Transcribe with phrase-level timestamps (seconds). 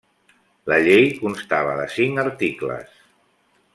[0.71, 2.99] La llei constava de cinc articles.